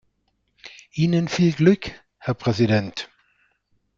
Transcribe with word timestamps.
Ihnen 0.93 1.27
viel 1.27 1.53
Glück, 1.53 1.91
Herr 2.17 2.33
Präsident! 2.33 3.07